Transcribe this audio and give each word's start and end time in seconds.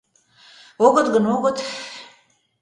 Огыт 0.85 1.07
гын, 1.13 1.25
огыт. 1.35 1.57